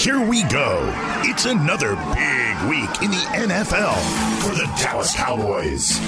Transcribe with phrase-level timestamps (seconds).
[0.00, 0.90] Here we go.
[1.24, 4.00] It's another big week in the NFL
[4.40, 6.00] for the Dallas Cowboys.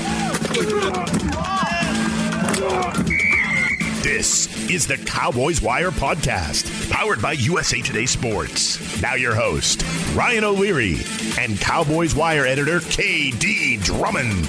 [4.02, 9.02] This is the Cowboys Wire podcast, powered by USA Today Sports.
[9.02, 10.96] Now, your host, Ryan O'Leary,
[11.38, 14.48] and Cowboys Wire editor, KD Drummond.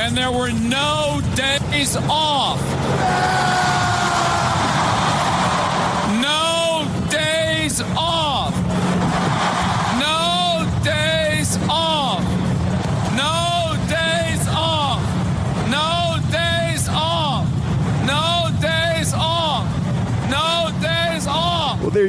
[0.00, 3.81] And there were no days off.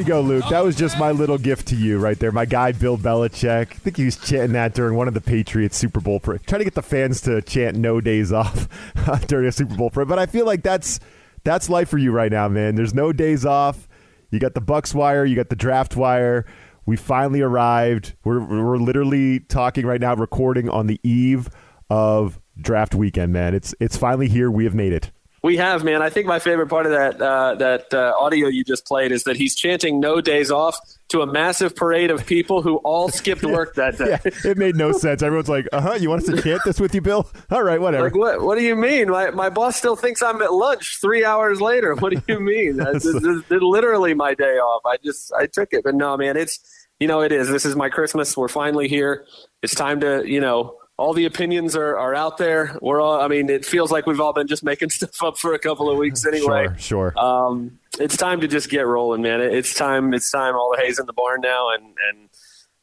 [0.04, 0.44] You go, Luke.
[0.50, 2.30] That was just my little gift to you right there.
[2.30, 3.72] My guy, Bill Belichick.
[3.72, 6.20] I think he was chanting that during one of the Patriots Super Bowl.
[6.20, 8.68] Pra- trying to get the fans to chant "No days off"
[9.26, 9.90] during a Super Bowl.
[9.90, 11.00] Pra- but I feel like that's
[11.42, 12.74] that's life for you right now, man.
[12.74, 13.88] There's no days off.
[14.30, 15.24] You got the Bucks wire.
[15.24, 16.44] You got the draft wire.
[16.86, 18.14] We finally arrived.
[18.24, 21.48] We're we're literally talking right now, recording on the eve
[21.88, 23.54] of draft weekend, man.
[23.54, 24.50] It's it's finally here.
[24.50, 25.10] We have made it.
[25.44, 26.00] We have, man.
[26.00, 29.24] I think my favorite part of that uh, that uh, audio you just played is
[29.24, 30.74] that he's chanting "No days off"
[31.08, 34.18] to a massive parade of people who all skipped work that day.
[34.24, 35.22] Yeah, it made no sense.
[35.22, 37.30] Everyone's like, "Uh huh, you want us to chant this with you, Bill?
[37.50, 38.40] All right, whatever." Like what?
[38.40, 39.10] What do you mean?
[39.10, 41.94] My my boss still thinks I'm at lunch three hours later.
[41.94, 42.76] What do you mean?
[42.94, 44.80] this, is, this literally my day off.
[44.86, 46.38] I just I took it, but no, man.
[46.38, 46.58] It's
[46.98, 47.50] you know it is.
[47.50, 48.34] This is my Christmas.
[48.34, 49.26] We're finally here.
[49.62, 52.78] It's time to you know all the opinions are, are out there.
[52.80, 55.54] We're all, I mean, it feels like we've all been just making stuff up for
[55.54, 56.66] a couple of weeks anyway.
[56.76, 57.18] Sure, sure.
[57.18, 59.40] Um, it's time to just get rolling, man.
[59.40, 60.14] It's time.
[60.14, 60.54] It's time.
[60.54, 62.28] All the hay's in the barn now, and and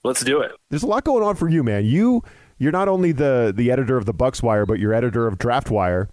[0.04, 0.52] let's do it.
[0.70, 1.86] There's a lot going on for you, man.
[1.86, 2.24] You
[2.58, 5.70] you're not only the the editor of the Bucks Wire, but you're editor of Draft
[5.70, 6.10] Wire.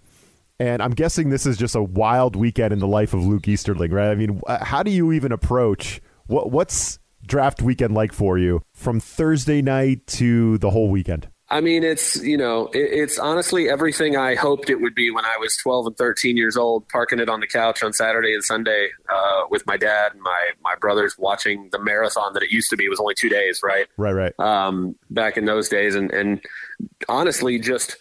[0.61, 3.91] And I'm guessing this is just a wild weekend in the life of Luke Easterling,
[3.91, 4.09] right?
[4.09, 8.99] I mean, how do you even approach what what's draft weekend like for you from
[8.99, 11.29] Thursday night to the whole weekend?
[11.51, 15.25] I mean, it's you know, it, it's honestly everything I hoped it would be when
[15.25, 18.43] I was 12 and 13 years old, parking it on the couch on Saturday and
[18.43, 22.69] Sunday uh, with my dad and my my brothers, watching the marathon that it used
[22.69, 22.85] to be.
[22.85, 23.87] It was only two days, right?
[23.97, 24.39] Right, right.
[24.39, 26.41] Um, back in those days, and and
[27.07, 27.97] honestly, just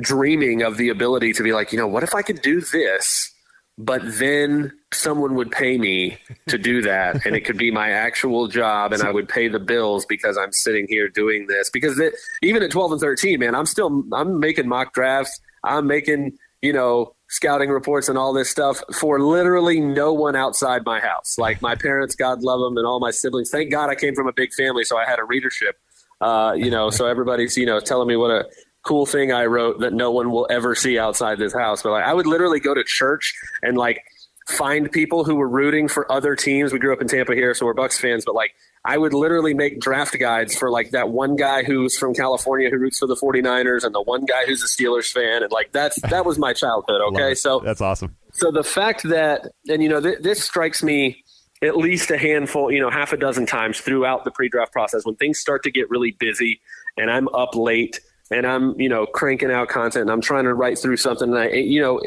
[0.00, 3.32] dreaming of the ability to be like, you know, what if I could do this?
[3.78, 6.16] But then someone would pay me
[6.48, 9.58] to do that and it could be my actual job and i would pay the
[9.58, 11.68] bills because i'm sitting here doing this.
[11.70, 15.40] Because it, even at 12 and 13 man i'm still i'm making mock drafts.
[15.64, 20.82] I'm making you know scouting reports and all this stuff for literally no one outside
[20.86, 21.36] my house.
[21.36, 23.50] Like my parents god love them and all my siblings.
[23.50, 25.76] Thank god i came from a big family so i had a readership
[26.20, 28.46] uh, you know so everybody's you know telling me what a
[28.86, 31.82] cool thing I wrote that no one will ever see outside this house.
[31.82, 34.02] But like, I would literally go to church and like
[34.48, 36.72] find people who were rooting for other teams.
[36.72, 38.24] We grew up in Tampa here, so we're Bucks fans.
[38.24, 38.52] But like,
[38.84, 42.78] I would literally make draft guides for like that one guy who's from California who
[42.78, 45.42] roots for the 49ers and the one guy who's a Steelers fan.
[45.42, 47.02] And like, that's, that was my childhood.
[47.06, 47.34] Okay.
[47.34, 48.16] so that's awesome.
[48.32, 51.24] So the fact that, and you know, th- this strikes me
[51.62, 55.04] at least a handful, you know, half a dozen times throughout the pre draft process
[55.04, 56.60] when things start to get really busy
[56.96, 58.00] and I'm up late
[58.30, 61.38] and I'm, you know, cranking out content and I'm trying to write through something and
[61.38, 62.00] I, you know,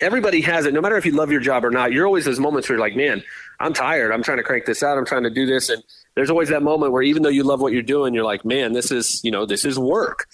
[0.00, 0.74] everybody has it.
[0.74, 2.86] No matter if you love your job or not, you're always those moments where you're
[2.86, 3.22] like, man,
[3.60, 4.12] I'm tired.
[4.12, 4.96] I'm trying to crank this out.
[4.96, 5.68] I'm trying to do this.
[5.68, 5.82] And
[6.14, 8.72] there's always that moment where even though you love what you're doing, you're like, man,
[8.72, 10.26] this is, you know, this is work.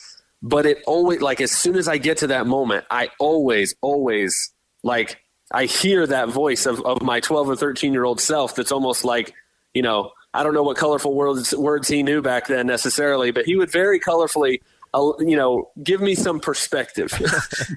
[0.43, 4.53] But it always, like, as soon as I get to that moment, I always, always,
[4.83, 5.21] like,
[5.53, 9.05] I hear that voice of, of my 12 or 13 year old self that's almost
[9.05, 9.35] like,
[9.75, 13.45] you know, I don't know what colorful words, words he knew back then necessarily, but
[13.45, 14.61] he would very colorfully
[14.95, 17.13] you know, give me some perspective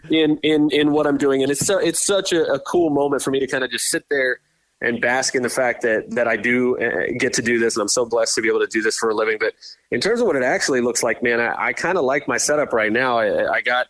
[0.10, 1.44] in, in, in what I'm doing.
[1.44, 3.90] And it's so, it's such a, a cool moment for me to kind of just
[3.90, 4.40] sit there
[4.82, 7.76] and bask in the fact that, that I do uh, get to do this.
[7.76, 9.38] And I'm so blessed to be able to do this for a living.
[9.40, 9.54] But
[9.92, 12.38] in terms of what it actually looks like, man, I, I kind of like my
[12.38, 13.20] setup right now.
[13.20, 13.88] I, I got,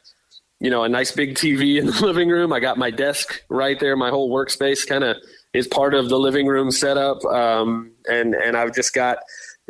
[0.60, 2.54] you know, a nice big TV in the living room.
[2.54, 3.96] I got my desk right there.
[3.96, 5.18] My whole workspace kind of
[5.54, 7.24] is part of the living room setup.
[7.26, 9.18] Um, and, and I've just got,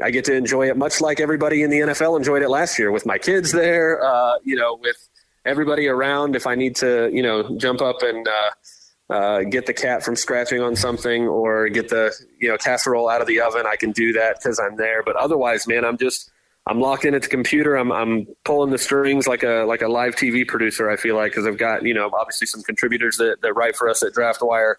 [0.01, 2.91] I get to enjoy it much like everybody in the NFL enjoyed it last year
[2.91, 4.97] with my kids there, uh, you know, with
[5.45, 6.35] everybody around.
[6.35, 10.15] If I need to, you know, jump up and uh, uh, get the cat from
[10.15, 13.91] scratching on something or get the you know casserole out of the oven, I can
[13.91, 15.03] do that because I'm there.
[15.03, 16.31] But otherwise, man, I'm just
[16.65, 17.75] I'm locked in at the computer.
[17.75, 20.89] I'm I'm pulling the strings like a like a live TV producer.
[20.89, 23.89] I feel like because I've got you know obviously some contributors that, that write for
[23.89, 24.75] us at DraftWire.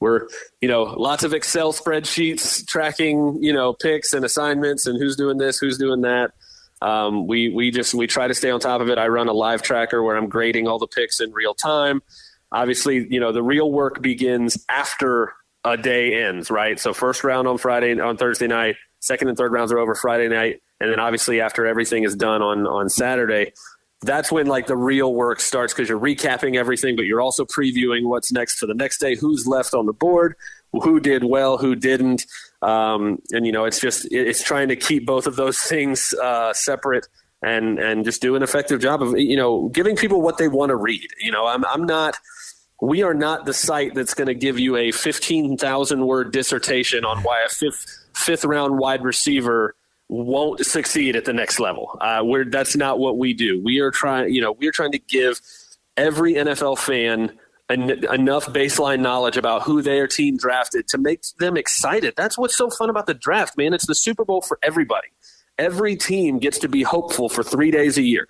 [0.00, 0.26] We're
[0.60, 5.38] you know lots of Excel spreadsheets tracking you know picks and assignments and who's doing
[5.38, 6.32] this, who's doing that.
[6.82, 8.98] Um, we we just we try to stay on top of it.
[8.98, 12.02] I run a live tracker where I'm grading all the picks in real time.
[12.50, 15.34] Obviously, you know the real work begins after
[15.64, 16.80] a day ends, right?
[16.80, 20.28] So first round on Friday on Thursday night, second and third rounds are over Friday
[20.28, 23.52] night and then obviously after everything is done on on Saturday,
[24.02, 28.04] that's when like the real work starts because you're recapping everything, but you're also previewing
[28.04, 30.36] what's next for the next day, who's left on the board,
[30.72, 32.24] who did well, who didn't,
[32.62, 36.52] um, and you know it's just it's trying to keep both of those things uh,
[36.52, 37.06] separate
[37.42, 40.70] and and just do an effective job of you know giving people what they want
[40.70, 41.08] to read.
[41.20, 42.16] You know, I'm I'm not.
[42.80, 47.24] We are not the site that's going to give you a 15,000 word dissertation on
[47.24, 47.84] why a fifth
[48.14, 49.74] fifth round wide receiver
[50.08, 51.98] won't succeed at the next level.
[52.00, 53.62] Uh, we're, that's not what we do.
[53.62, 55.40] We are trying, you know, we're trying to give
[55.96, 57.38] every NFL fan
[57.68, 62.14] en- enough baseline knowledge about who their team drafted to make them excited.
[62.16, 63.74] That's what's so fun about the draft, man.
[63.74, 65.08] It's the Super Bowl for everybody.
[65.58, 68.28] Every team gets to be hopeful for three days a year.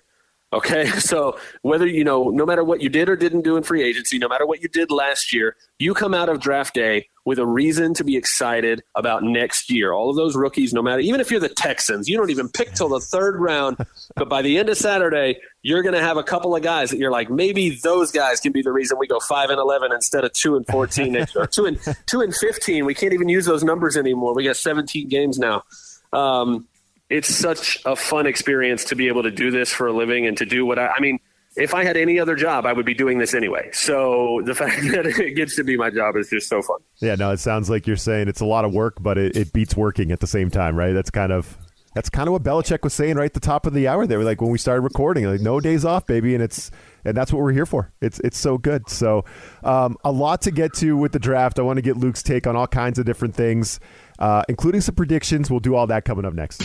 [0.51, 0.89] Okay.
[1.09, 4.19] So whether, you know, no matter what you did or didn't do in free agency,
[4.19, 7.45] no matter what you did last year, you come out of draft day with a
[7.45, 9.91] reason to be excited about next year.
[9.91, 12.73] All of those rookies, no matter, even if you're the Texans, you don't even pick
[12.73, 13.77] till the third round.
[14.15, 16.97] But by the end of Saturday, you're going to have a couple of guys that
[16.97, 20.25] you're like, maybe those guys can be the reason we go five and 11 instead
[20.25, 22.85] of two and 14 next year, or two and two and 15.
[22.85, 24.33] We can't even use those numbers anymore.
[24.35, 25.63] We got 17 games now.
[26.11, 26.67] Um,
[27.09, 30.37] it's such a fun experience to be able to do this for a living and
[30.37, 31.19] to do what I, I mean,
[31.55, 33.69] if I had any other job, I would be doing this anyway.
[33.73, 36.77] So the fact that it gets to be my job is just so fun.
[37.01, 39.53] Yeah, no, it sounds like you're saying it's a lot of work, but it, it
[39.53, 40.93] beats working at the same time, right?
[40.93, 41.57] That's kind of
[41.95, 44.05] that's kind of what Belichick was saying right at the top of the hour.
[44.05, 46.69] They were like when we started recording, like no days off, baby, and it's
[47.03, 47.91] and that's what we're here for.
[47.99, 48.87] It's it's so good.
[48.89, 49.25] So
[49.63, 51.57] um, a lot to get to with the draft.
[51.57, 53.79] I want to get Luke's take on all kinds of different things
[54.19, 55.49] uh, including some predictions.
[55.49, 56.61] We'll do all that coming up next.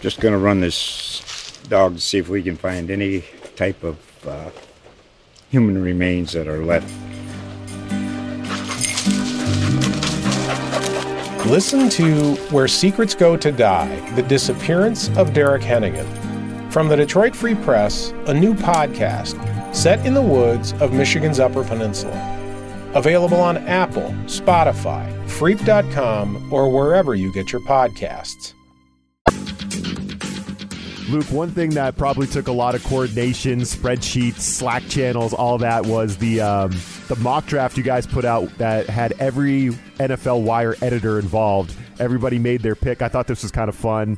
[0.00, 3.24] Just going to run this dog to see if we can find any
[3.56, 4.50] type of uh,
[5.50, 6.92] human remains that are left.
[11.46, 16.06] Listen to Where Secrets Go to Die The Disappearance of Derek Hennigan.
[16.72, 21.62] From the Detroit Free Press, a new podcast set in the woods of Michigan's Upper
[21.62, 22.35] Peninsula.
[22.96, 28.54] Available on Apple, Spotify, Freep.com, or wherever you get your podcasts.
[31.10, 35.84] Luke, one thing that probably took a lot of coordination, spreadsheets, Slack channels, all that
[35.84, 36.70] was the um,
[37.08, 41.76] the mock draft you guys put out that had every NFL Wire editor involved.
[42.00, 43.02] Everybody made their pick.
[43.02, 44.16] I thought this was kind of fun.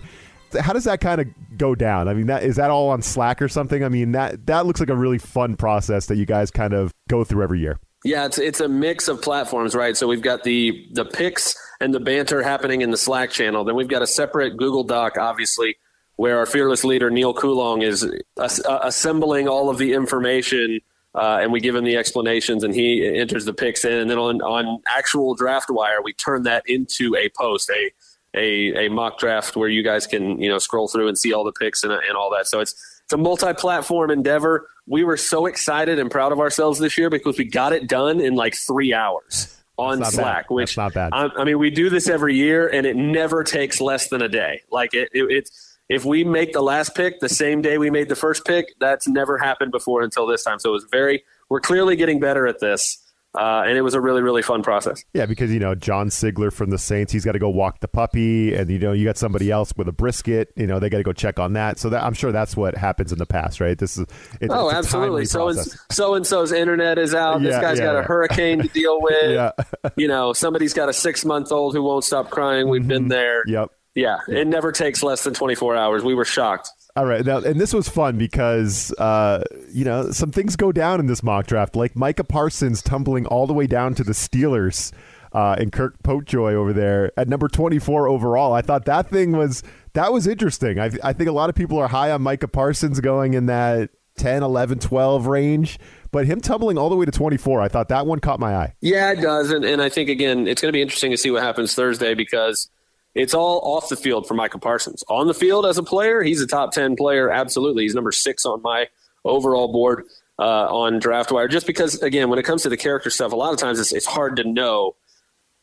[0.61, 1.27] How does that kind of
[1.59, 2.07] go down?
[2.07, 3.83] I mean, that is that all on Slack or something?
[3.83, 6.95] I mean, that that looks like a really fun process that you guys kind of
[7.09, 7.81] go through every year.
[8.05, 9.97] Yeah, it's it's a mix of platforms, right?
[9.97, 13.65] So we've got the the picks and the banter happening in the Slack channel.
[13.65, 15.77] Then we've got a separate Google Doc, obviously,
[16.17, 18.05] where our fearless leader Neil Coulong is
[18.37, 20.81] uh, assembling all of the information,
[21.15, 23.93] uh, and we give him the explanations, and he enters the picks in.
[23.93, 27.91] And then on on actual draft wire, we turn that into a post, a
[28.35, 31.45] a, a mock draft where you guys can you know scroll through and see all
[31.45, 32.47] the picks and, and all that.
[32.47, 34.69] So it's it's a multi-platform endeavor.
[34.85, 38.21] We were so excited and proud of ourselves this year because we got it done
[38.21, 40.49] in like three hours on Slack.
[40.49, 40.55] Bad.
[40.55, 41.15] Which That's not bad.
[41.15, 44.29] I, I, mean, we do this every year, and it never takes less than a
[44.29, 44.61] day.
[44.71, 48.11] Like it, it, it's if we make the last pick the same day we made
[48.11, 50.59] the first pick, that's never happened before until this time.
[50.59, 51.25] So it was very.
[51.49, 53.08] We're clearly getting better at this.
[53.39, 55.05] Uh, and it was a really really fun process.
[55.15, 57.87] Yeah, because you know John Sigler from the Saints, he's got to go walk the
[57.87, 60.53] puppy, and you know you got somebody else with a brisket.
[60.57, 61.79] You know they got to go check on that.
[61.79, 63.79] So that, I'm sure that's what happens in the past, right?
[63.79, 64.07] This is
[64.41, 65.25] it, oh absolutely.
[65.25, 65.59] So and,
[65.91, 67.41] so and so's internet is out.
[67.41, 68.01] Yeah, this guy's yeah, got yeah.
[68.01, 69.53] a hurricane to deal with.
[69.97, 72.69] you know somebody's got a six month old who won't stop crying.
[72.69, 72.89] We've mm-hmm.
[72.89, 73.45] been there.
[73.47, 73.71] Yep.
[73.95, 76.05] Yeah, it never takes less than 24 hours.
[76.05, 76.71] We were shocked.
[76.99, 80.99] All right, now and this was fun because uh, you know some things go down
[80.99, 84.91] in this mock draft, like Micah Parsons tumbling all the way down to the Steelers,
[85.33, 88.53] uh, and Curt Popejoy over there at number twenty four overall.
[88.53, 89.63] I thought that thing was
[89.93, 90.81] that was interesting.
[90.81, 93.91] I, I think a lot of people are high on Micah Parsons going in that
[94.17, 95.79] 10, 11, 12 range,
[96.11, 98.75] but him tumbling all the way to 24, I thought that one caught my eye.
[98.81, 101.31] Yeah, it does, and, and I think again it's going to be interesting to see
[101.31, 102.69] what happens Thursday because
[103.19, 105.03] it's all off the field for Micah Parsons.
[105.09, 107.31] On the field as a player, he's a top 10 player.
[107.31, 107.83] Absolutely.
[107.83, 108.87] He's number six on my
[109.25, 110.05] overall board
[110.39, 111.51] uh, on DraftWire.
[111.51, 113.93] Just because, again, when it comes to the character stuff, a lot of times it's,
[113.93, 114.95] it's hard to know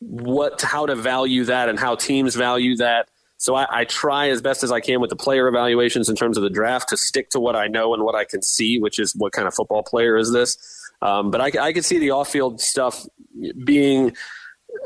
[0.00, 3.08] what how to value that and how teams value that.
[3.38, 6.36] So I, I, try as best as I can with the player evaluations in terms
[6.36, 8.98] of the draft to stick to what I know and what I can see, which
[8.98, 10.58] is what kind of football player is this.
[11.00, 13.06] Um, but I, I could see the off-field stuff
[13.64, 14.14] being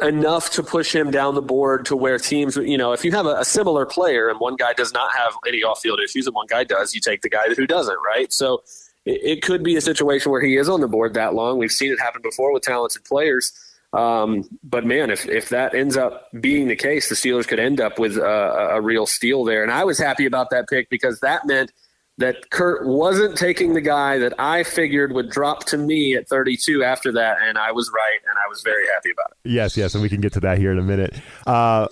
[0.03, 3.27] enough to push him down the board to where teams, you know, if you have
[3.27, 6.47] a, a similar player and one guy does not have any off-field issues and one
[6.47, 8.33] guy does, you take the guy who doesn't, right?
[8.33, 8.63] So
[9.05, 11.59] it, it could be a situation where he is on the board that long.
[11.59, 13.53] We've seen it happen before with talented players.
[13.93, 17.81] Um, but man, if, if that ends up being the case, the Steelers could end
[17.81, 19.63] up with a, a real steal there.
[19.63, 21.73] And I was happy about that pick because that meant
[22.21, 26.85] that Curt wasn't taking the guy that I figured would drop to me at 32
[26.85, 29.51] after that, and I was right, and I was very happy about it.
[29.51, 31.15] Yes, yes, and we can get to that here in a minute.
[31.47, 31.89] Uh,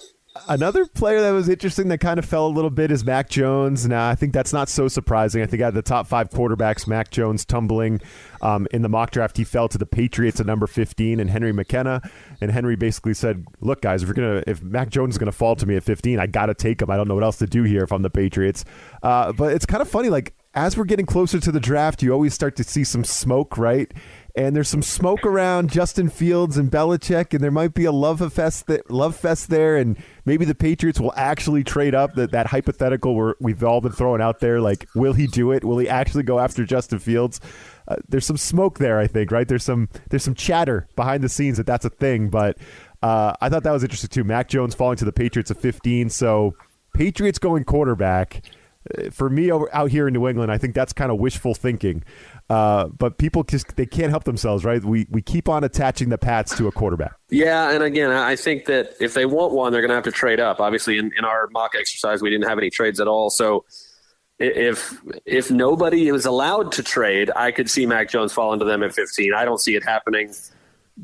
[0.47, 3.87] Another player that was interesting that kind of fell a little bit is Mac Jones.
[3.89, 5.43] Now, I think that's not so surprising.
[5.43, 8.01] I think out of the top five quarterbacks, Mac Jones tumbling
[8.41, 11.53] um, in the mock draft, he fell to the Patriots at number 15 and Henry
[11.53, 12.03] McKenna.
[12.41, 15.57] And Henry basically said, "Look, guys, if we're gonna, if Mac Jones is gonna fall
[15.57, 16.91] to me at 15, I gotta take him.
[16.91, 18.65] I don't know what else to do here if I'm the Patriots."
[19.03, 22.13] Uh, but it's kind of funny, like as we're getting closer to the draft, you
[22.13, 23.93] always start to see some smoke, right?
[24.39, 28.33] And there's some smoke around Justin Fields and Belichick, and there might be a love
[28.33, 32.15] fest, that, love fest there, and maybe the Patriots will actually trade up.
[32.15, 35.65] That that hypothetical we've all been throwing out there, like, will he do it?
[35.65, 37.41] Will he actually go after Justin Fields?
[37.89, 39.49] Uh, there's some smoke there, I think, right?
[39.49, 42.59] There's some there's some chatter behind the scenes that that's a thing, but
[43.03, 44.23] uh, I thought that was interesting too.
[44.23, 46.55] Mac Jones falling to the Patriots at 15, so
[46.95, 48.45] Patriots going quarterback
[48.97, 52.05] uh, for me out here in New England, I think that's kind of wishful thinking.
[52.51, 54.83] Uh, but people just they can't help themselves, right?
[54.83, 57.15] We we keep on attaching the Pats to a quarterback.
[57.29, 60.13] Yeah, and again, I think that if they want one, they're going to have to
[60.13, 60.59] trade up.
[60.59, 63.67] Obviously, in, in our mock exercise, we didn't have any trades at all, so
[64.39, 68.83] if if nobody was allowed to trade, I could see Mac Jones fall into them
[68.83, 69.35] at 15.
[69.35, 70.33] I don't see it happening.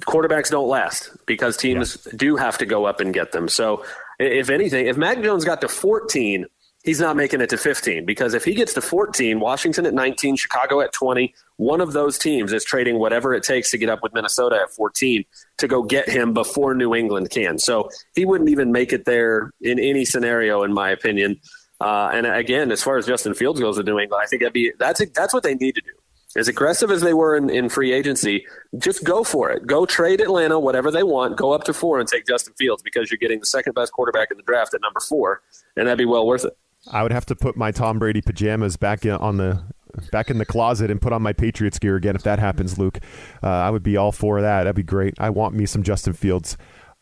[0.00, 2.12] Quarterbacks don't last because teams yeah.
[2.16, 3.48] do have to go up and get them.
[3.48, 3.84] So,
[4.18, 6.46] if anything, if Mac Jones got to 14,
[6.84, 10.36] he's not making it to 15 because if he gets to 14, Washington at 19,
[10.36, 14.02] Chicago at 20, one of those teams is trading whatever it takes to get up
[14.02, 15.24] with Minnesota at 14
[15.58, 17.58] to go get him before New England can.
[17.58, 21.40] So he wouldn't even make it there in any scenario, in my opinion.
[21.80, 24.52] Uh, and again, as far as Justin Fields goes with New England, I think that'd
[24.52, 25.90] be that's that's what they need to do.
[26.36, 28.44] As aggressive as they were in, in free agency,
[28.78, 29.66] just go for it.
[29.66, 31.36] Go trade Atlanta, whatever they want.
[31.36, 34.32] Go up to four and take Justin Fields because you're getting the second best quarterback
[34.32, 35.42] in the draft at number four,
[35.76, 36.56] and that'd be well worth it.
[36.90, 39.62] I would have to put my Tom Brady pajamas back in, on the
[40.10, 42.98] back in the closet and put on my Patriots gear again if that happens, Luke.
[43.42, 44.64] Uh, I would be all for that.
[44.64, 45.14] That'd be great.
[45.18, 46.56] I want me some Justin Fields.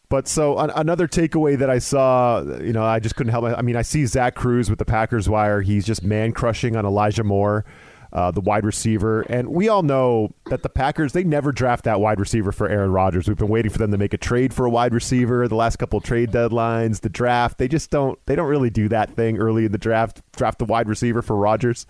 [0.09, 3.45] But so an- another takeaway that I saw, you know, I just couldn't help.
[3.45, 5.63] I mean, I see Zach Kruse with the Packers wire.
[5.63, 7.65] He's just man crushing on Elijah Moore
[8.13, 9.23] uh, the wide receiver.
[9.23, 12.93] And we all know that the Packers, they never draft that wide receiver for Aaron
[12.93, 13.29] Rodgers.
[13.29, 15.77] We've been waiting for them to make a trade for a wide receiver the last
[15.77, 17.59] couple trade deadlines, the draft.
[17.59, 20.65] They just don't, they don't really do that thing early in the draft, draft the
[20.65, 21.87] wide receiver for Rodgers.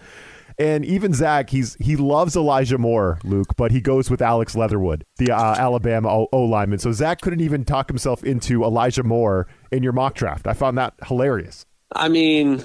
[0.58, 5.02] And even Zach, he's he loves Elijah Moore, Luke, but he goes with Alex Leatherwood,
[5.16, 6.78] the uh, Alabama O lineman.
[6.78, 10.46] So Zach couldn't even talk himself into Elijah Moore in your mock draft.
[10.46, 11.64] I found that hilarious.
[11.94, 12.62] I mean,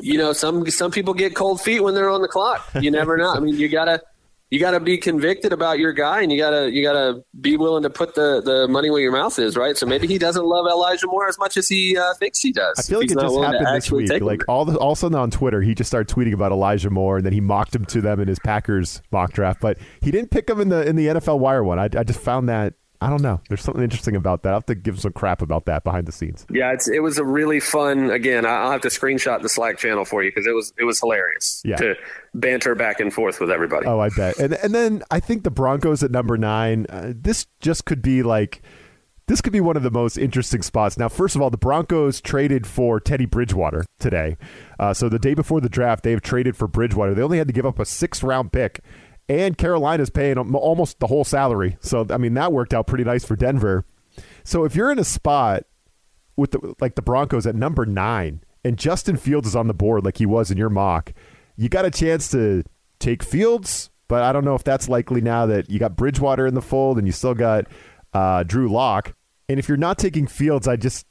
[0.00, 2.68] you know, some some people get cold feet when they're on the clock.
[2.80, 3.32] You never know.
[3.32, 4.02] I mean, you gotta
[4.50, 7.90] you gotta be convicted about your guy, and you gotta you gotta be willing to
[7.90, 9.76] put the the money where your mouth is, right?
[9.76, 12.78] So maybe he doesn't love Elijah Moore as much as he uh, thinks he does.
[12.78, 14.08] I feel like it just happened this week.
[14.20, 16.90] Like all the, all of a sudden on Twitter, he just started tweeting about Elijah
[16.90, 20.12] Moore, and then he mocked him to them in his Packers mock draft, but he
[20.12, 21.80] didn't pick him in the in the NFL Wire one.
[21.80, 23.40] I, I just found that I don't know.
[23.48, 24.50] There's something interesting about that.
[24.50, 26.46] I'll have to give some crap about that behind the scenes.
[26.50, 28.10] Yeah, it was a really fun.
[28.10, 31.00] Again, I'll have to screenshot the Slack channel for you because it was it was
[31.00, 31.76] hilarious yeah.
[31.76, 31.94] to
[32.34, 33.86] banter back and forth with everybody.
[33.86, 34.38] Oh, I bet.
[34.38, 36.86] And and then I think the Broncos at number nine.
[36.88, 38.62] Uh, this just could be like.
[39.28, 40.96] This could be one of the most interesting spots.
[40.96, 44.36] Now, first of all, the Broncos traded for Teddy Bridgewater today.
[44.78, 47.12] Uh, so the day before the draft, they've traded for Bridgewater.
[47.12, 48.84] They only had to give up a six round pick
[49.28, 51.76] and Carolina's paying almost the whole salary.
[51.80, 53.84] So I mean that worked out pretty nice for Denver.
[54.44, 55.64] So if you're in a spot
[56.36, 60.04] with the like the Broncos at number 9 and Justin Fields is on the board
[60.04, 61.12] like he was in your mock,
[61.56, 62.62] you got a chance to
[62.98, 66.54] take Fields, but I don't know if that's likely now that you got Bridgewater in
[66.54, 67.66] the fold and you still got
[68.12, 69.14] uh, Drew Lock.
[69.48, 71.06] And if you're not taking Fields, I just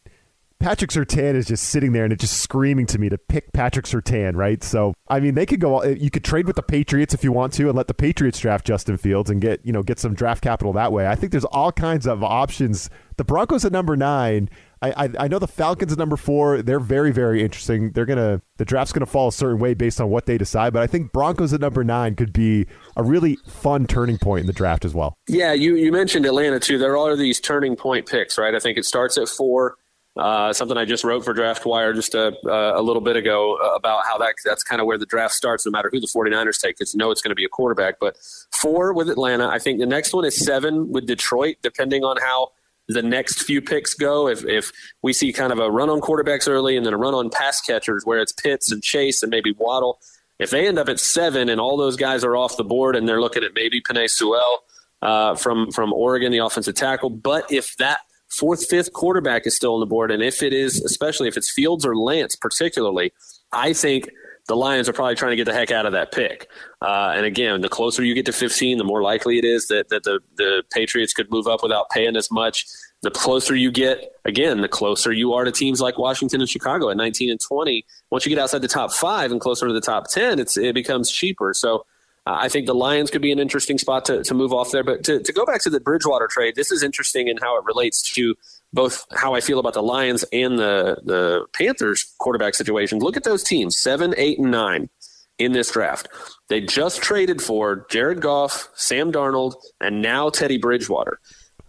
[0.59, 3.85] Patrick Surtain is just sitting there and it's just screaming to me to pick Patrick
[3.85, 4.63] Surtain, right?
[4.63, 5.79] So, I mean, they could go.
[5.79, 8.39] Eh, you could trade with the Patriots if you want to, and let the Patriots
[8.39, 11.07] draft Justin Fields and get you know get some draft capital that way.
[11.07, 12.89] I think there's all kinds of options.
[13.17, 14.49] The Broncos at number nine.
[14.81, 16.61] I, I, I know the Falcons at number four.
[16.61, 17.91] They're very very interesting.
[17.91, 20.73] They're gonna the draft's gonna fall a certain way based on what they decide.
[20.73, 24.47] But I think Broncos at number nine could be a really fun turning point in
[24.47, 25.17] the draft as well.
[25.27, 26.77] Yeah, you you mentioned Atlanta too.
[26.77, 28.55] There are these turning point picks, right?
[28.55, 29.75] I think it starts at four.
[30.17, 34.05] Uh, something I just wrote for Draft Wire just a, a little bit ago about
[34.05, 36.77] how that that's kind of where the draft starts, no matter who the 49ers take,
[36.77, 37.95] because you know it's going to be a quarterback.
[37.99, 38.17] But
[38.51, 39.47] four with Atlanta.
[39.47, 42.53] I think the next one is seven with Detroit, depending on how
[42.87, 44.29] the next few picks go.
[44.29, 47.13] If, if we see kind of a run on quarterbacks early and then a run
[47.13, 49.99] on pass catchers where it's Pitts and Chase and maybe Waddle,
[50.39, 53.05] if they end up at seven and all those guys are off the board and
[53.05, 54.63] they're looking at maybe Penei Sewell
[55.01, 59.75] uh, from, from Oregon, the offensive tackle, but if that– fourth, fifth quarterback is still
[59.75, 60.11] on the board.
[60.11, 63.13] And if it is, especially if it's Fields or Lance, particularly,
[63.51, 64.09] I think
[64.47, 66.47] the Lions are probably trying to get the heck out of that pick.
[66.81, 69.89] Uh, and again, the closer you get to 15, the more likely it is that,
[69.89, 72.65] that the, the Patriots could move up without paying as much.
[73.01, 76.89] The closer you get, again, the closer you are to teams like Washington and Chicago
[76.89, 77.85] at 19 and 20.
[78.11, 80.75] Once you get outside the top five and closer to the top 10, it's, it
[80.75, 81.53] becomes cheaper.
[81.53, 81.85] So
[82.25, 84.83] uh, I think the Lions could be an interesting spot to, to move off there.
[84.83, 87.65] But to, to go back to the Bridgewater trade, this is interesting in how it
[87.65, 88.35] relates to
[88.73, 92.99] both how I feel about the Lions and the, the Panthers quarterback situation.
[92.99, 94.89] Look at those teams seven, eight, and nine
[95.37, 96.07] in this draft.
[96.49, 101.19] They just traded for Jared Goff, Sam Darnold, and now Teddy Bridgewater.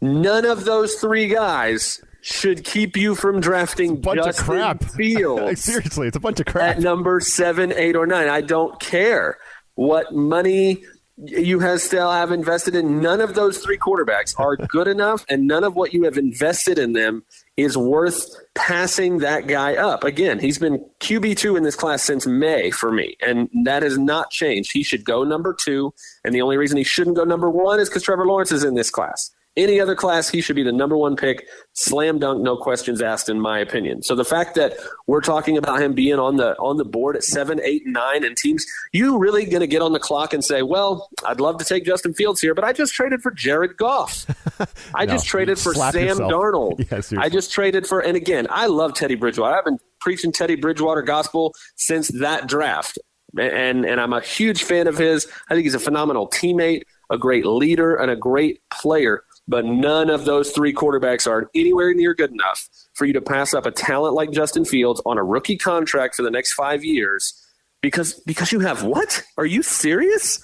[0.01, 4.85] None of those three guys should keep you from drafting bunch Justin of crap.
[4.97, 5.63] Fields.
[5.63, 6.77] Seriously, it's a bunch of crap.
[6.77, 8.29] At number seven, eight, or nine.
[8.29, 9.39] I don't care
[9.77, 10.83] what money
[11.19, 15.47] you have still have invested in none of those three quarterbacks are good enough and
[15.47, 17.25] none of what you have invested in them
[17.57, 20.05] is worth passing that guy up.
[20.05, 24.31] Again he's been qb2 in this class since may for me and that has not
[24.31, 24.73] changed.
[24.73, 27.89] He should go number two and the only reason he shouldn't go number one is
[27.89, 30.97] because trevor lawrence is in this class any other class, he should be the number
[30.97, 34.03] one pick, slam dunk, no questions asked, in my opinion.
[34.03, 37.25] So the fact that we're talking about him being on the on the board at
[37.25, 40.45] seven, eight, and nine, and teams, you really going to get on the clock and
[40.45, 43.77] say, "Well, I'd love to take Justin Fields here, but I just traded for Jared
[43.77, 44.27] Goff.
[44.95, 46.33] I no, just traded for Sam yourself.
[46.33, 47.19] Darnold.
[47.19, 49.57] I just traded for, and again, I love Teddy Bridgewater.
[49.57, 52.99] I've been preaching Teddy Bridgewater gospel since that draft,
[53.39, 55.27] and and I'm a huge fan of his.
[55.49, 60.11] I think he's a phenomenal teammate, a great leader, and a great player but none
[60.11, 63.71] of those three quarterbacks are anywhere near good enough for you to pass up a
[63.71, 67.43] talent like Justin Fields on a rookie contract for the next five years
[67.81, 69.23] because because you have what?
[69.37, 70.43] Are you serious?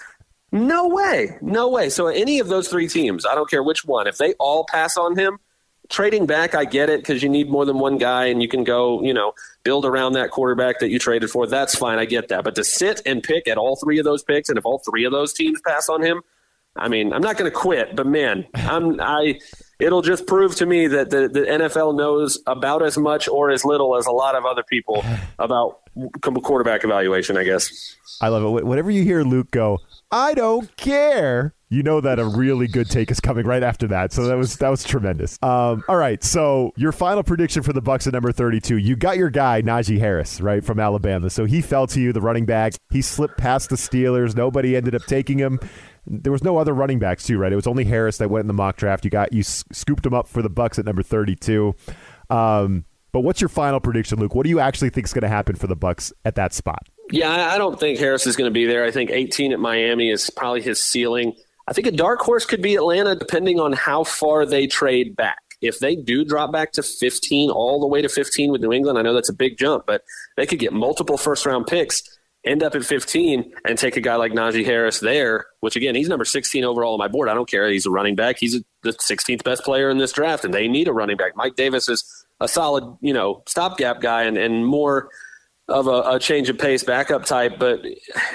[0.53, 1.38] No way.
[1.41, 1.88] No way.
[1.88, 4.99] So any of those three teams, I don't care which one, if they all pass
[4.99, 5.38] on him,
[5.88, 8.62] trading back, I get it because you need more than one guy and you can
[8.62, 9.33] go, you know,
[9.65, 11.47] build around that quarterback that you traded for.
[11.47, 11.99] That's fine.
[11.99, 12.45] I get that.
[12.45, 15.05] But to sit and pick at all three of those picks, and if all three
[15.05, 16.23] of those teams pass on him,
[16.77, 19.41] I mean, I'm not going to quit, but man, I'm I.
[19.79, 23.65] It'll just prove to me that the, the NFL knows about as much or as
[23.65, 25.05] little as a lot of other people
[25.39, 25.81] about
[26.43, 27.37] quarterback evaluation.
[27.37, 27.97] I guess.
[28.21, 28.65] I love it.
[28.65, 29.79] Whenever you hear Luke go,
[30.11, 31.55] I don't care.
[31.69, 34.13] You know that a really good take is coming right after that.
[34.13, 35.39] So that was that was tremendous.
[35.43, 38.77] Um, all right, so your final prediction for the Bucks at number thirty-two.
[38.77, 41.31] You got your guy Najee Harris right from Alabama.
[41.31, 42.75] So he fell to you, the running back.
[42.91, 44.37] He slipped past the Steelers.
[44.37, 45.59] Nobody ended up taking him.
[46.07, 47.53] There was no other running backs too, right?
[47.53, 49.05] It was only Harris that went in the mock draft.
[49.05, 51.75] You got you scooped him up for the Bucks at number thirty-two.
[52.29, 54.35] Um, but what's your final prediction, Luke?
[54.35, 56.88] What do you actually think is going to happen for the Bucks at that spot?
[57.11, 58.85] Yeah, I don't think Harris is going to be there.
[58.85, 61.35] I think 18 at Miami is probably his ceiling.
[61.69, 65.43] I think a dark horse could be Atlanta, depending on how far they trade back.
[65.61, 68.99] If they do drop back to 15, all the way to 15 with New England,
[68.99, 70.03] I know that's a big jump, but
[70.37, 74.17] they could get multiple first round picks end up at 15 and take a guy
[74.17, 77.29] like Najee Harris there, which again, he's number 16 overall on my board.
[77.29, 77.69] I don't care.
[77.69, 78.39] He's a running back.
[78.39, 81.37] He's the 16th best player in this draft, and they need a running back.
[81.37, 85.11] Mike Davis is a solid, you know, stopgap guy and, and more
[85.69, 87.59] of a, a change of pace backup type.
[87.59, 87.81] But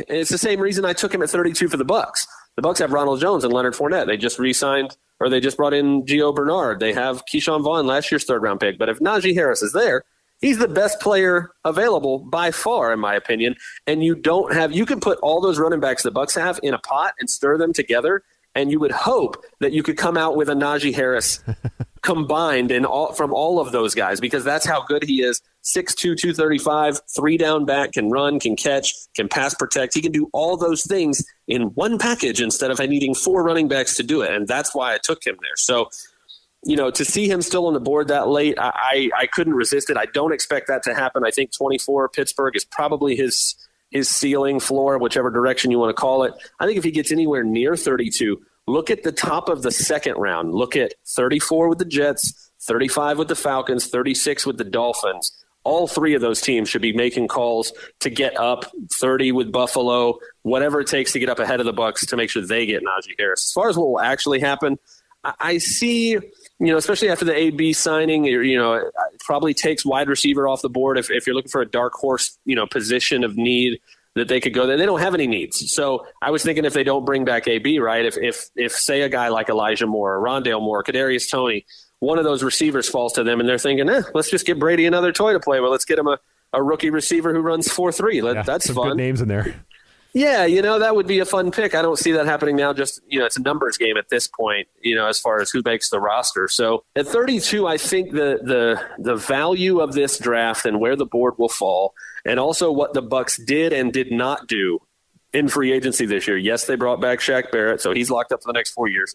[0.07, 2.25] it's the same reason I took him at 32 for the Bucks.
[2.55, 4.07] The Bucks have Ronald Jones and Leonard Fournette.
[4.07, 6.79] They just re-signed or they just brought in Gio Bernard.
[6.79, 8.77] They have Ke'Shawn Vaughn, last year's third round pick.
[8.79, 10.03] But if Najee Harris is there–
[10.41, 13.55] he's the best player available by far, in my opinion.
[13.85, 16.73] And you don't have you can put all those running backs the Bucks have in
[16.73, 18.23] a pot and stir them together,
[18.55, 21.43] and you would hope that you could come out with a Najee Harris
[22.01, 25.41] combined in all from all of those guys because that's how good he is.
[25.63, 29.93] 6'2", 235, three down back, can run, can catch, can pass protect.
[29.93, 33.97] He can do all those things in one package instead of needing four running backs
[33.97, 34.31] to do it.
[34.31, 35.57] And that's why I took him there.
[35.57, 35.89] So
[36.67, 39.89] you know, to see him still on the board that late, I, I couldn't resist
[39.89, 39.95] it.
[39.95, 41.23] I don't expect that to happen.
[41.25, 43.55] I think 24 Pittsburgh is probably his
[43.89, 46.33] his ceiling floor, whichever direction you want to call it.
[46.59, 50.15] I think if he gets anywhere near 32, look at the top of the second
[50.17, 50.53] round.
[50.53, 55.31] Look at 34 with the Jets, 35 with the Falcons, 36 with the Dolphins.
[55.63, 60.19] All three of those teams should be making calls to get up 30 with Buffalo,
[60.41, 62.83] whatever it takes to get up ahead of the Bucks to make sure they get
[62.83, 63.45] Najee Harris.
[63.47, 64.77] As far as what will actually happen,
[65.39, 66.17] I see,
[66.59, 70.61] you know, especially after the AB signing, you know, it probably takes wide receiver off
[70.61, 73.79] the board if, if you're looking for a dark horse, you know, position of need
[74.15, 74.77] that they could go there.
[74.77, 75.71] They don't have any needs.
[75.71, 78.03] So I was thinking if they don't bring back AB, right?
[78.03, 81.65] If if if say a guy like Elijah Moore, or Rondale Moore, Kadarius Toney,
[81.99, 84.85] one of those receivers falls to them, and they're thinking, eh, let's just get Brady
[84.87, 85.71] another toy to play with.
[85.71, 86.17] Let's get him a,
[86.53, 88.19] a rookie receiver who runs four three.
[88.21, 88.89] Yeah, That's fun.
[88.89, 89.63] Good names in there.
[90.17, 91.75] Yeah, you know that would be a fun pick.
[91.75, 92.73] I don't see that happening now.
[92.73, 94.67] Just you know, it's a numbers game at this point.
[94.81, 96.47] You know, as far as who makes the roster.
[96.47, 101.05] So at 32, I think the the the value of this draft and where the
[101.05, 101.93] board will fall,
[102.25, 104.79] and also what the Bucks did and did not do
[105.33, 106.37] in free agency this year.
[106.37, 109.13] Yes, they brought back Shaq Barrett, so he's locked up for the next four years.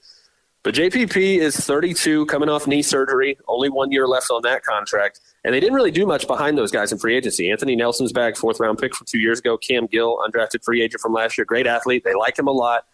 [0.64, 5.20] But JPP is 32, coming off knee surgery, only one year left on that contract.
[5.44, 7.50] And they didn't really do much behind those guys in free agency.
[7.50, 9.58] Anthony Nelson's back, fourth round pick from two years ago.
[9.58, 12.04] Cam Gill, undrafted free agent from last year, great athlete.
[12.04, 12.86] They like him a lot,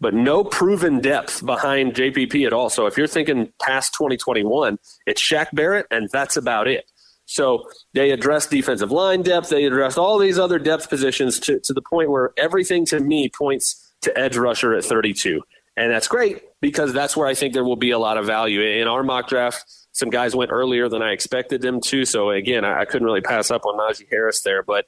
[0.00, 2.68] but no proven depth behind JPP at all.
[2.68, 6.90] So if you're thinking past 2021, it's Shaq Barrett, and that's about it.
[7.26, 9.50] So they addressed defensive line depth.
[9.50, 13.28] They addressed all these other depth positions to, to the point where everything to me
[13.28, 15.42] points to edge rusher at 32.
[15.76, 18.60] And that's great because that's where I think there will be a lot of value.
[18.60, 22.04] In our mock draft, some guys went earlier than I expected them to.
[22.04, 24.62] So again, I, I couldn't really pass up on Najee Harris there.
[24.62, 24.86] But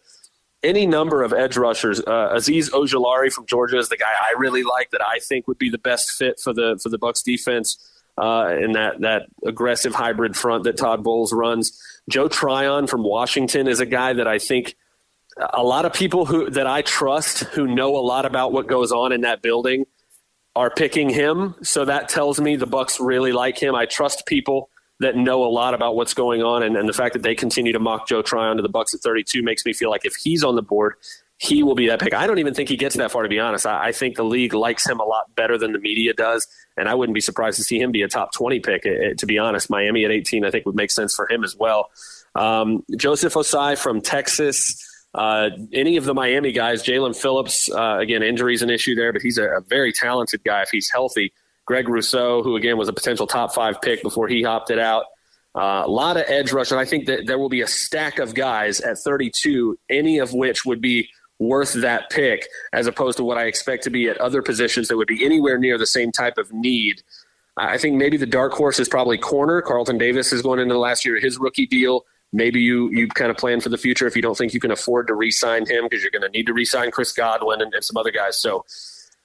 [0.63, 4.63] any number of edge rushers, uh, Azeez Ojulari from Georgia is the guy I really
[4.63, 7.79] like that I think would be the best fit for the for the Bucks defense
[8.17, 11.81] uh, in that that aggressive hybrid front that Todd Bowles runs.
[12.09, 14.77] Joe Tryon from Washington is a guy that I think
[15.53, 18.93] a lot of people who that I trust who know a lot about what goes
[18.93, 19.85] on in that building
[20.57, 21.55] are picking him.
[21.63, 23.75] So that tells me the Bucks really like him.
[23.75, 27.13] I trust people that know a lot about what's going on, and, and the fact
[27.13, 29.91] that they continue to mock Joe Tryon to the Bucks at 32 makes me feel
[29.91, 30.95] like if he's on the board,
[31.37, 32.15] he will be that pick.
[32.15, 33.67] I don't even think he gets that far, to be honest.
[33.67, 36.89] I, I, think the league likes him a lot better than the media does, and
[36.89, 38.87] I wouldn't be surprised to see him be a top 20 pick.
[38.87, 41.45] It, it, to be honest, Miami at 18, I think would make sense for him
[41.45, 41.91] as well.
[42.35, 44.83] Um, Joseph Ossai from Texas.
[45.17, 49.23] Uh, any of the Miami guys, Jaelan Phillips, uh, again, injuries an issue there, but
[49.23, 51.33] he's a, a, very talented guy if he's healthy.
[51.65, 55.05] Greg Rousseau, who again was a potential top five pick before he opted out.
[55.55, 58.19] Uh, a lot of edge rush, and I think that there will be a stack
[58.19, 63.25] of guys at 32, any of which would be worth that pick, as opposed to
[63.25, 66.13] what I expect to be at other positions that would be anywhere near the same
[66.13, 67.03] type of need.
[67.57, 69.63] I think maybe the dark horse is probably corner.
[69.63, 72.05] Carlton Davis is going into the last year of his rookie deal
[72.37, 74.71] maybe you you kind of plan for the future if you don't think you can
[74.71, 77.83] afford to re-sign him because you're going to need to re-sign Chris Godwin and, and
[77.83, 78.41] some other guys.
[78.41, 78.65] So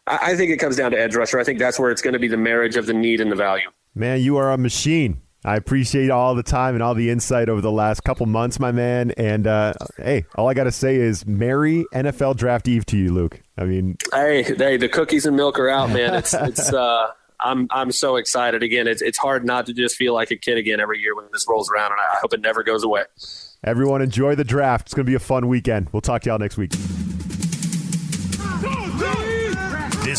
[0.08, 1.39] I, I, think it comes down to edge rusher.
[1.39, 3.36] I think that's where it's going to be the marriage of the need and the
[3.36, 3.69] value.
[3.93, 5.21] Man, you are a machine.
[5.43, 8.71] I appreciate all the time and all the insight over the last couple months, my
[8.71, 9.12] man.
[9.12, 13.12] And uh, hey, all I got to say is Merry NFL Draft Eve to you,
[13.12, 13.41] Luke.
[13.58, 16.13] I mean, hey, hey, the cookies and milk are out, man.
[16.21, 16.71] It's it's.
[16.71, 17.08] Uh,
[17.41, 18.88] I'm I'm so excited again.
[18.88, 21.45] It's it's hard not to just feel like a kid again every year when this
[21.49, 23.04] rolls around, and I hope it never goes away.
[23.63, 24.88] Everyone, enjoy the draft.
[24.88, 25.89] It's going to be a fun weekend.
[25.91, 26.71] We'll talk to y'all next week.